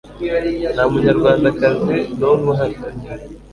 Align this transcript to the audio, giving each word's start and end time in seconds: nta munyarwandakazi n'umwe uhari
nta 0.73 0.83
munyarwandakazi 0.91 1.97
n'umwe 2.17 2.47
uhari 2.53 2.77